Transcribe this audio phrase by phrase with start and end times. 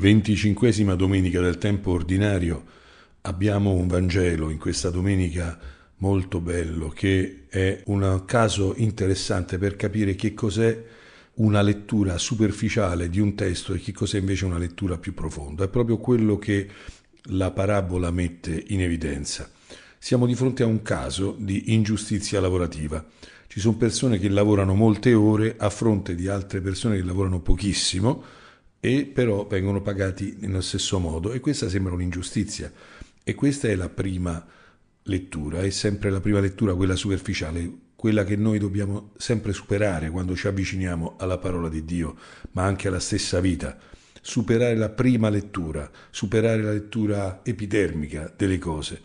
[0.00, 2.64] venticinquesima domenica del tempo ordinario
[3.20, 5.58] abbiamo un Vangelo in questa domenica
[5.96, 10.84] molto bello che è un caso interessante per capire che cos'è
[11.34, 15.64] una lettura superficiale di un testo e che cos'è invece una lettura più profonda.
[15.64, 16.66] È proprio quello che
[17.24, 19.50] la parabola mette in evidenza.
[19.98, 23.04] Siamo di fronte a un caso di ingiustizia lavorativa.
[23.46, 28.38] Ci sono persone che lavorano molte ore a fronte di altre persone che lavorano pochissimo
[28.80, 32.72] e però vengono pagati nello stesso modo e questa sembra un'ingiustizia
[33.22, 34.44] e questa è la prima
[35.04, 40.34] lettura, è sempre la prima lettura quella superficiale, quella che noi dobbiamo sempre superare quando
[40.34, 42.16] ci avviciniamo alla parola di Dio,
[42.52, 43.76] ma anche alla stessa vita.
[44.22, 49.00] Superare la prima lettura, superare la lettura epidermica delle cose.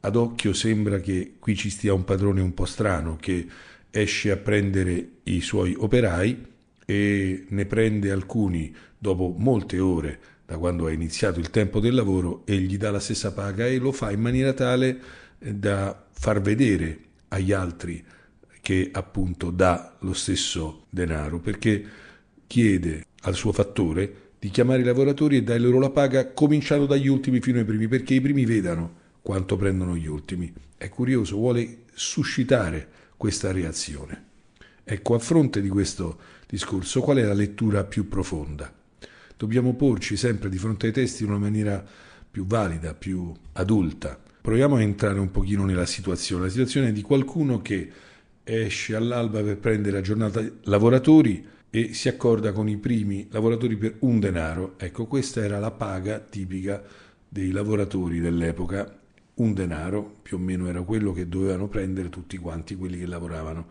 [0.00, 3.46] Ad occhio sembra che qui ci stia un padrone un po' strano che
[3.90, 6.52] esce a prendere i suoi operai
[6.84, 12.42] e ne prende alcuni dopo molte ore da quando ha iniziato il tempo del lavoro
[12.44, 15.00] e gli dà la stessa paga e lo fa in maniera tale
[15.38, 18.04] eh, da far vedere agli altri
[18.60, 21.84] che appunto dà lo stesso denaro perché
[22.46, 27.08] chiede al suo fattore di chiamare i lavoratori e dare loro la paga cominciando dagli
[27.08, 30.52] ultimi fino ai primi perché i primi vedano quanto prendono gli ultimi.
[30.76, 34.32] È curioso, vuole suscitare questa reazione.
[34.86, 38.70] Ecco, a fronte di questo discorso, qual è la lettura più profonda?
[39.34, 41.82] Dobbiamo porci sempre di fronte ai testi in una maniera
[42.30, 44.20] più valida, più adulta.
[44.42, 47.90] Proviamo a entrare un pochino nella situazione, la situazione di qualcuno che
[48.44, 53.96] esce all'alba per prendere la giornata lavoratori e si accorda con i primi lavoratori per
[54.00, 54.74] un denaro.
[54.76, 56.82] Ecco, questa era la paga tipica
[57.26, 58.98] dei lavoratori dell'epoca.
[59.36, 63.66] Un denaro più o meno era quello che dovevano prendere tutti quanti quelli che lavoravano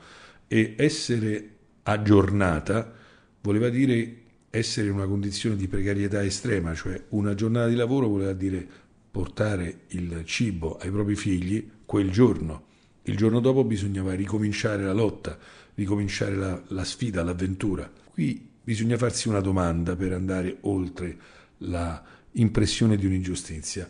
[0.47, 1.49] e essere
[1.83, 2.93] aggiornata
[3.41, 8.33] voleva dire essere in una condizione di precarietà estrema, cioè una giornata di lavoro voleva
[8.33, 8.65] dire
[9.09, 12.65] portare il cibo ai propri figli quel giorno.
[13.03, 15.37] Il giorno dopo bisognava ricominciare la lotta,
[15.75, 17.91] ricominciare la, la sfida, l'avventura.
[18.11, 21.17] Qui bisogna farsi una domanda per andare oltre
[21.59, 22.03] la
[22.33, 23.89] impressione di un'ingiustizia.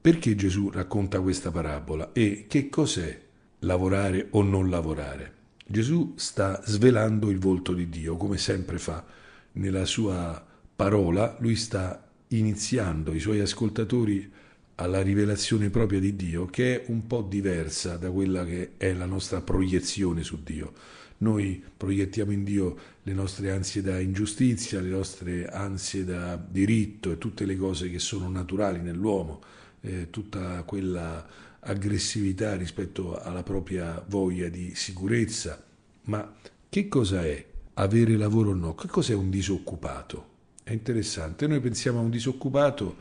[0.00, 3.20] Perché Gesù racconta questa parabola e che cos'è
[3.60, 5.32] lavorare o non lavorare?
[5.66, 9.04] Gesù sta svelando il volto di Dio, come sempre fa
[9.52, 10.44] nella sua
[10.76, 14.30] parola, lui sta iniziando i suoi ascoltatori
[14.76, 19.06] alla rivelazione propria di Dio, che è un po' diversa da quella che è la
[19.06, 20.72] nostra proiezione su Dio.
[21.18, 27.18] Noi proiettiamo in Dio le nostre ansie da ingiustizia, le nostre ansie da diritto e
[27.18, 29.40] tutte le cose che sono naturali nell'uomo,
[29.80, 31.24] eh, tutta quella
[31.64, 35.62] aggressività rispetto alla propria voglia di sicurezza.
[36.02, 36.34] Ma
[36.68, 37.44] che cosa è
[37.74, 38.74] avere lavoro o no?
[38.74, 40.32] Che cos'è un disoccupato?
[40.62, 41.46] È interessante.
[41.46, 42.96] Noi pensiamo a un disoccupato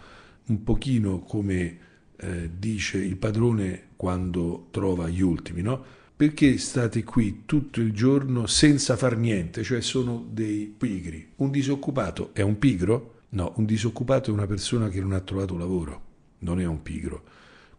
[0.46, 1.78] un pochino come
[2.18, 5.84] eh, dice il padrone quando trova gli ultimi, no?
[6.16, 11.32] Perché state qui tutto il giorno senza far niente, cioè sono dei pigri.
[11.38, 13.22] Un disoccupato è un pigro?
[13.30, 16.02] No, un disoccupato è una persona che non ha trovato lavoro,
[16.40, 17.24] non è un pigro.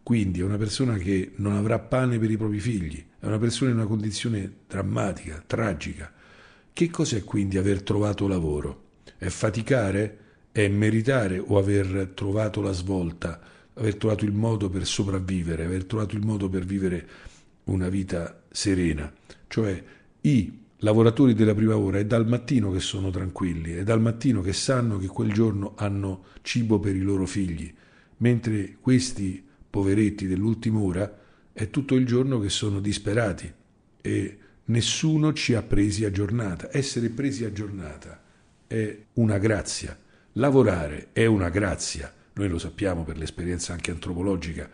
[0.05, 3.71] Quindi è una persona che non avrà pane per i propri figli, è una persona
[3.71, 6.13] in una condizione drammatica, tragica.
[6.71, 8.83] Che cos'è quindi aver trovato lavoro?
[9.17, 10.17] È faticare?
[10.51, 13.41] È meritare o aver trovato la svolta,
[13.73, 17.07] aver trovato il modo per sopravvivere, aver trovato il modo per vivere
[17.63, 19.11] una vita serena?
[19.47, 19.83] Cioè
[20.21, 24.53] i lavoratori della prima ora è dal mattino che sono tranquilli, è dal mattino che
[24.53, 27.73] sanno che quel giorno hanno cibo per i loro figli,
[28.17, 29.44] mentre questi
[29.75, 31.19] poveretti dell'ultima ora,
[31.51, 33.51] è tutto il giorno che sono disperati
[33.99, 36.69] e nessuno ci ha presi a giornata.
[36.71, 38.23] Essere presi a giornata
[38.67, 39.99] è una grazia,
[40.33, 42.13] lavorare è una grazia.
[42.35, 44.69] Noi lo sappiamo per l'esperienza anche antropologica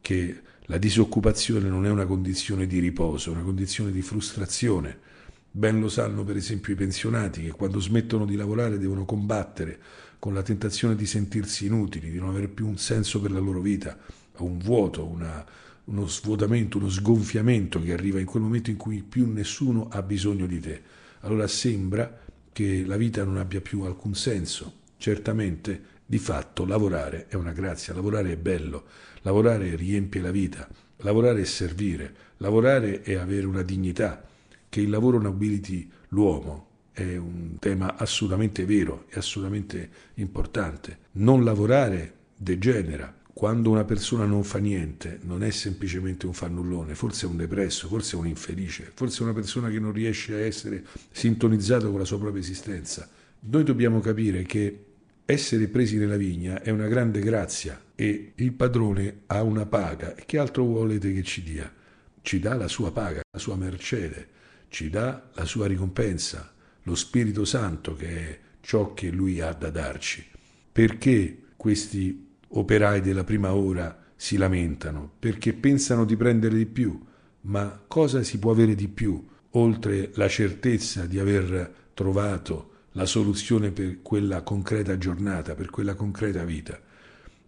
[0.00, 5.08] che la disoccupazione non è una condizione di riposo, è una condizione di frustrazione.
[5.50, 9.78] Ben lo sanno per esempio i pensionati che quando smettono di lavorare devono combattere
[10.18, 13.60] con la tentazione di sentirsi inutili, di non avere più un senso per la loro
[13.60, 13.98] vita,
[14.44, 15.44] un vuoto, una,
[15.84, 20.46] uno svuotamento, uno sgonfiamento che arriva in quel momento in cui più nessuno ha bisogno
[20.46, 20.82] di te.
[21.20, 22.18] Allora sembra
[22.52, 24.78] che la vita non abbia più alcun senso.
[24.96, 28.84] Certamente, di fatto, lavorare è una grazia, lavorare è bello,
[29.22, 34.26] lavorare riempie la vita, lavorare è servire, lavorare è avere una dignità,
[34.68, 40.98] che il lavoro nobiliti l'uomo, è un tema assolutamente vero e assolutamente importante.
[41.12, 47.24] Non lavorare degenera, quando una persona non fa niente, non è semplicemente un fannullone, forse
[47.24, 50.40] è un depresso, forse è un infelice, forse è una persona che non riesce a
[50.40, 53.08] essere sintonizzato con la sua propria esistenza.
[53.38, 54.84] Noi dobbiamo capire che
[55.24, 60.12] essere presi nella vigna è una grande grazia e il padrone ha una paga.
[60.12, 61.72] Che altro volete che ci dia?
[62.20, 64.28] Ci dà la sua paga, la sua mercede,
[64.68, 66.52] ci dà la sua ricompensa,
[66.82, 70.26] lo Spirito Santo che è ciò che lui ha da darci.
[70.70, 75.10] Perché questi operai della prima ora si lamentano?
[75.18, 76.98] Perché pensano di prendere di più.
[77.42, 83.70] Ma cosa si può avere di più oltre la certezza di aver trovato la soluzione
[83.70, 86.78] per quella concreta giornata, per quella concreta vita?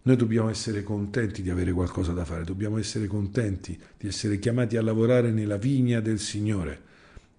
[0.05, 4.75] Noi dobbiamo essere contenti di avere qualcosa da fare, dobbiamo essere contenti di essere chiamati
[4.75, 6.81] a lavorare nella vigna del Signore,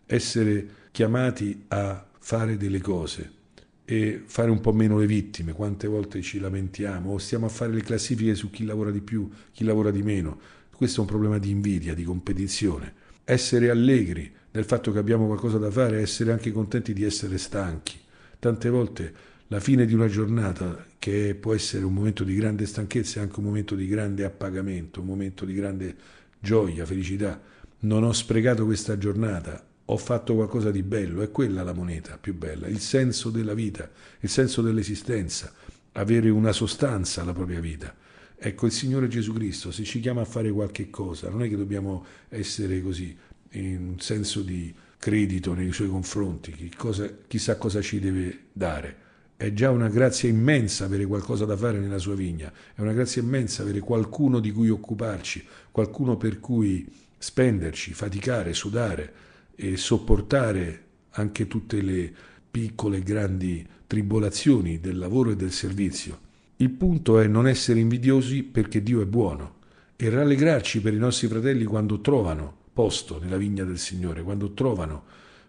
[0.07, 3.43] essere chiamati a fare delle cose
[3.85, 5.53] e fare un po' meno le vittime.
[5.53, 9.29] Quante volte ci lamentiamo o stiamo a fare le classifiche su chi lavora di più,
[9.53, 10.39] chi lavora di meno.
[10.75, 12.93] Questo è un problema di invidia, di competizione.
[13.25, 17.99] Essere allegri nel fatto che abbiamo qualcosa da fare, essere anche contenti di essere stanchi.
[18.39, 19.13] Tante volte
[19.49, 23.39] la fine di una giornata, che può essere un momento di grande stanchezza, è anche
[23.39, 25.95] un momento di grande appagamento, un momento di grande
[26.39, 27.41] gioia, felicità.
[27.81, 32.35] Non ho sprecato questa giornata, ho fatto qualcosa di bello, è quella la moneta più
[32.35, 33.91] bella, il senso della vita,
[34.21, 35.53] il senso dell'esistenza,
[35.93, 37.95] avere una sostanza alla propria vita.
[38.37, 41.57] Ecco, il Signore Gesù Cristo, se ci chiama a fare qualche cosa, non è che
[41.57, 43.17] dobbiamo essere così,
[43.51, 49.03] in un senso di credito nei suoi confronti, cosa, chissà cosa ci deve dare.
[49.37, 53.21] È già una grazia immensa avere qualcosa da fare nella sua vigna, è una grazia
[53.21, 59.13] immensa avere qualcuno di cui occuparci, qualcuno per cui spenderci, faticare, sudare
[59.57, 62.13] e sopportare anche tutte le
[62.51, 66.21] piccole e grandi tribolazioni del lavoro e del servizio.
[66.57, 69.57] Il punto è non essere invidiosi perché Dio è buono
[69.97, 75.05] e rallegrarci per i nostri fratelli quando trovano posto nella vigna del Signore, quando trovano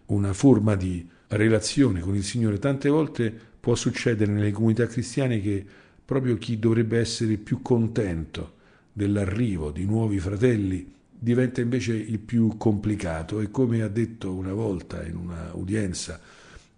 [0.06, 2.58] una forma di relazione con il Signore.
[2.58, 5.64] Tante volte può succedere nelle comunità cristiane che
[6.04, 8.54] proprio chi dovrebbe essere più contento
[8.92, 13.40] dell'arrivo di nuovi fratelli diventa invece il più complicato.
[13.40, 16.20] E come ha detto una volta in un'udienza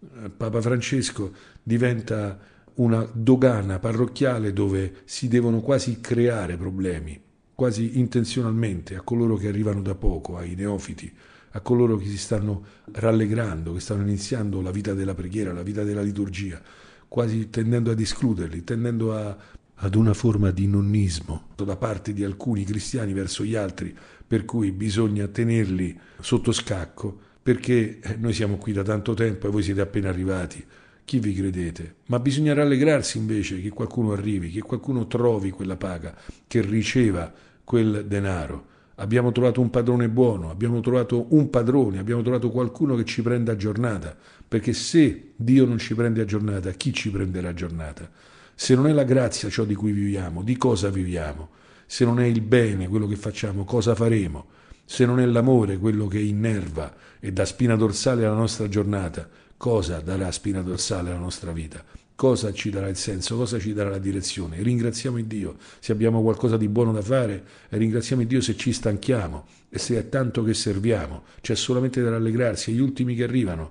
[0.00, 1.32] eh, Papa Francesco
[1.62, 2.38] diventa
[2.74, 7.20] una dogana parrocchiale dove si devono quasi creare problemi,
[7.54, 11.12] quasi intenzionalmente a coloro che arrivano da poco, ai neofiti,
[11.50, 15.82] a coloro che si stanno rallegrando, che stanno iniziando la vita della preghiera, la vita
[15.82, 16.60] della liturgia,
[17.08, 19.36] quasi tendendo ad escluderli, tendendo a,
[19.80, 23.96] ad una forma di nonnismo da parte di alcuni cristiani verso gli altri,
[24.26, 29.50] per cui bisogna tenerli sotto scacco, perché eh, noi siamo qui da tanto tempo e
[29.50, 30.64] voi siete appena arrivati.
[31.04, 31.96] Chi vi credete?
[32.06, 36.14] Ma bisogna rallegrarsi invece che qualcuno arrivi, che qualcuno trovi quella paga,
[36.46, 37.32] che riceva
[37.64, 43.04] quel denaro Abbiamo trovato un padrone buono, abbiamo trovato un padrone, abbiamo trovato qualcuno che
[43.04, 44.16] ci prenda a giornata,
[44.46, 48.10] perché se Dio non ci prende a giornata, chi ci prenderà a giornata?
[48.60, 51.50] Se non è la grazia ciò di cui viviamo, di cosa viviamo?
[51.86, 54.46] Se non è il bene quello che facciamo, cosa faremo?
[54.84, 60.00] Se non è l'amore quello che innerva e dà spina dorsale alla nostra giornata, cosa
[60.00, 61.84] darà spina dorsale alla nostra vita?
[62.16, 64.60] cosa ci darà il senso, cosa ci darà la direzione.
[64.60, 69.46] Ringraziamo Dio se abbiamo qualcosa di buono da fare e ringraziamo Dio se ci stanchiamo
[69.68, 71.22] e se è tanto che serviamo.
[71.40, 72.72] C'è solamente da rallegrarsi.
[72.72, 73.70] Gli ultimi che arrivano,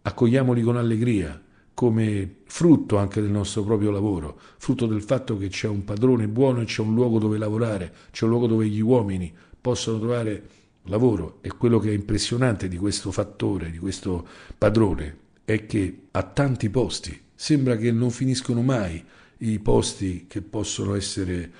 [0.00, 1.38] accogliamoli con allegria,
[1.78, 6.60] come frutto anche del nostro proprio lavoro, frutto del fatto che c'è un padrone buono
[6.60, 10.42] e c'è un luogo dove lavorare, c'è un luogo dove gli uomini possono trovare
[10.86, 11.38] lavoro.
[11.40, 14.26] E quello che è impressionante di questo fattore, di questo
[14.58, 19.00] padrone, è che ha tanti posti sembra che non finiscono mai
[19.36, 21.52] i posti che possono essere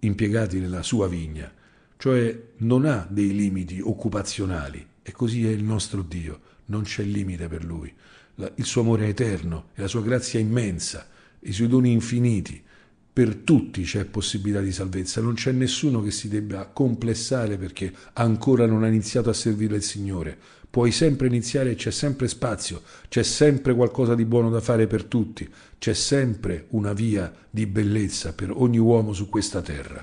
[0.00, 1.48] impiegati nella sua vigna,
[1.96, 7.46] cioè non ha dei limiti occupazionali e così è il nostro Dio, non c'è limite
[7.46, 7.94] per lui.
[8.54, 11.08] Il suo amore è eterno e la sua grazia è immensa,
[11.40, 12.62] i suoi doni infiniti.
[13.12, 18.66] Per tutti c'è possibilità di salvezza, non c'è nessuno che si debba complessare perché ancora
[18.66, 20.38] non ha iniziato a servire il Signore
[20.74, 25.48] puoi sempre iniziare, c'è sempre spazio, c'è sempre qualcosa di buono da fare per tutti,
[25.78, 30.02] c'è sempre una via di bellezza per ogni uomo su questa terra.